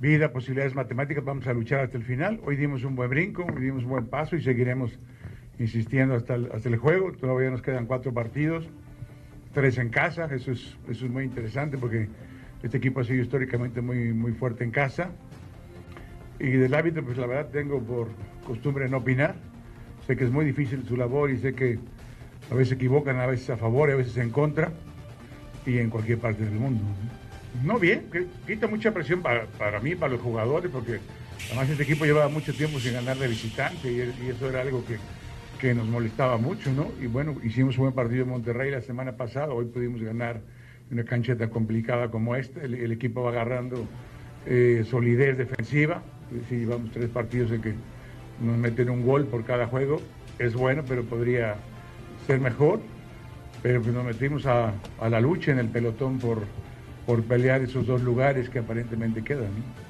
vida, 0.00 0.32
posibilidades 0.32 0.74
matemáticas, 0.74 1.22
vamos 1.22 1.46
a 1.46 1.52
luchar 1.52 1.80
hasta 1.80 1.98
el 1.98 2.04
final. 2.04 2.40
Hoy 2.46 2.56
dimos 2.56 2.84
un 2.84 2.96
buen 2.96 3.10
brinco, 3.10 3.44
hoy 3.44 3.60
dimos 3.60 3.84
un 3.84 3.90
buen 3.90 4.06
paso 4.06 4.34
y 4.34 4.42
seguiremos 4.42 4.98
insistiendo 5.58 6.14
hasta 6.14 6.36
el, 6.36 6.50
hasta 6.52 6.70
el 6.70 6.78
juego. 6.78 7.12
Todavía 7.12 7.50
nos 7.50 7.60
quedan 7.60 7.84
cuatro 7.84 8.12
partidos, 8.14 8.66
tres 9.52 9.76
en 9.76 9.90
casa, 9.90 10.24
eso 10.34 10.52
es, 10.52 10.78
eso 10.88 11.04
es 11.04 11.10
muy 11.10 11.24
interesante 11.24 11.76
porque 11.76 12.08
este 12.62 12.78
equipo 12.78 13.00
ha 13.00 13.04
sido 13.04 13.22
históricamente 13.22 13.82
muy, 13.82 14.14
muy 14.14 14.32
fuerte 14.32 14.64
en 14.64 14.70
casa. 14.70 15.10
Y 16.38 16.48
del 16.48 16.72
árbitro, 16.72 17.04
pues 17.04 17.18
la 17.18 17.26
verdad 17.26 17.50
tengo 17.50 17.82
por 17.82 18.08
costumbre 18.46 18.88
no 18.88 18.96
opinar. 18.98 19.34
Sé 20.06 20.16
que 20.16 20.24
es 20.24 20.30
muy 20.30 20.46
difícil 20.46 20.82
su 20.88 20.96
labor 20.96 21.30
y 21.30 21.36
sé 21.36 21.52
que 21.52 21.78
a 22.50 22.54
veces 22.54 22.70
se 22.70 22.74
equivocan, 22.76 23.18
a 23.18 23.26
veces 23.26 23.50
a 23.50 23.58
favor 23.58 23.90
y 23.90 23.92
a 23.92 23.96
veces 23.96 24.16
en 24.16 24.30
contra, 24.30 24.72
y 25.66 25.76
en 25.76 25.90
cualquier 25.90 26.18
parte 26.18 26.42
del 26.42 26.54
mundo. 26.54 26.80
No 27.64 27.78
bien, 27.78 28.06
quita 28.46 28.68
mucha 28.68 28.92
presión 28.94 29.22
para, 29.22 29.46
para 29.46 29.80
mí, 29.80 29.94
para 29.94 30.12
los 30.12 30.22
jugadores, 30.22 30.70
porque 30.70 31.00
además 31.48 31.68
este 31.68 31.82
equipo 31.82 32.04
llevaba 32.04 32.28
mucho 32.28 32.54
tiempo 32.54 32.78
sin 32.78 32.94
ganar 32.94 33.18
de 33.18 33.26
visitante 33.26 33.92
y, 33.92 34.00
eso 34.30 34.48
era 34.48 34.60
algo 34.60 34.84
que, 34.84 34.96
que 35.60 35.74
nos 35.74 35.86
molestaba 35.86 36.38
mucho, 36.38 36.72
¿no? 36.72 36.86
Y 37.02 37.06
bueno, 37.06 37.36
hicimos 37.42 37.76
un 37.76 37.84
buen 37.84 37.94
partido 37.94 38.22
en 38.22 38.30
Monterrey 38.30 38.70
la 38.70 38.80
semana 38.80 39.16
pasada, 39.16 39.52
hoy 39.52 39.66
pudimos 39.66 40.00
ganar 40.00 40.40
una 40.90 41.04
cancha 41.04 41.36
tan 41.36 41.50
complicada 41.50 42.10
como 42.10 42.34
esta, 42.34 42.62
el, 42.62 42.92
equipo 42.92 43.22
va 43.22 43.30
agarrando 43.30 43.86
eh, 44.46 44.84
solidez 44.88 45.36
defensiva, 45.36 46.02
si 46.48 46.60
llevamos 46.60 46.92
tres 46.92 47.10
partidos 47.10 47.50
en 47.50 47.62
que 47.62 47.74
nos 48.40 48.56
meten 48.56 48.90
un 48.90 49.04
gol 49.04 49.26
por 49.26 49.44
cada 49.44 49.66
juego, 49.66 50.00
es 50.38 50.54
bueno, 50.54 50.84
pero 50.88 51.02
podría 51.02 51.56
ser 52.26 52.40
mejor, 52.40 52.80
pero 53.62 53.82
pues 53.82 53.92
nos 53.92 54.04
metimos 54.04 54.46
a 54.46 54.72
la 55.00 55.20
lucha 55.20 55.50
en 55.50 55.58
el 55.58 55.68
pelotón 55.68 56.18
por, 56.18 56.38
por 57.04 57.26
pelear 57.26 57.62
esos 57.62 57.86
dos 57.86 58.02
lugares 58.02 58.48
que 58.48 58.58
aparentemente 58.60 59.22
quedan. 59.24 59.89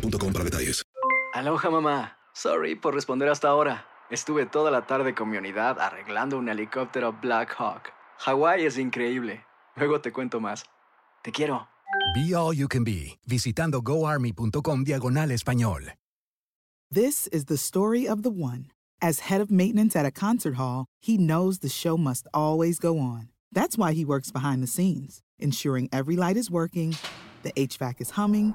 boostmobile.com 0.00 0.32
para 0.32 0.44
detalles. 0.44 0.82
Aloha 1.34 1.70
mamá. 1.70 2.12
Sorry 2.34 2.74
por 2.74 2.94
responder 2.94 3.28
hasta 3.28 3.48
ahora. 3.48 3.86
Estuve 4.10 4.46
toda 4.46 4.70
la 4.70 4.86
tarde 4.86 5.14
con 5.14 5.30
mi 5.30 5.36
unidad 5.36 5.80
arreglando 5.80 6.38
un 6.38 6.48
helicóptero 6.48 7.12
Black 7.20 7.54
Hawk. 7.58 7.92
Hawái 8.18 8.64
es 8.64 8.78
increíble. 8.78 9.44
Luego 9.74 10.00
te 10.00 10.12
cuento 10.12 10.40
más. 10.40 10.64
Te 11.22 11.32
quiero. 11.32 11.68
Be 12.14 12.34
All 12.34 12.54
You 12.54 12.68
Can 12.68 12.84
Be, 12.84 13.18
visitando 13.26 13.82
goarmy.com 13.82 14.84
diagonal 14.84 15.30
español. 15.30 15.92
This 16.90 17.26
is 17.28 17.46
the 17.46 17.56
story 17.56 18.06
of 18.06 18.22
the 18.22 18.30
one. 18.30 18.70
As 19.02 19.28
head 19.28 19.40
of 19.40 19.50
maintenance 19.50 19.96
at 19.96 20.06
a 20.06 20.10
concert 20.10 20.54
hall, 20.54 20.86
he 21.00 21.18
knows 21.18 21.58
the 21.58 21.68
show 21.68 21.96
must 21.98 22.26
always 22.32 22.78
go 22.78 22.98
on. 22.98 23.28
That's 23.52 23.76
why 23.76 23.92
he 23.92 24.04
works 24.04 24.30
behind 24.30 24.62
the 24.62 24.66
scenes, 24.68 25.20
ensuring 25.38 25.88
every 25.92 26.16
light 26.16 26.36
is 26.36 26.50
working, 26.50 26.94
the 27.42 27.52
HVAC 27.52 28.00
is 28.00 28.10
humming, 28.10 28.54